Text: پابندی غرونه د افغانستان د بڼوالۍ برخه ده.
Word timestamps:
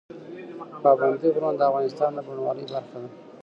پابندی 0.83 1.29
غرونه 1.35 1.57
د 1.57 1.61
افغانستان 1.69 2.09
د 2.13 2.19
بڼوالۍ 2.27 2.65
برخه 2.73 2.97
ده. 3.01 3.09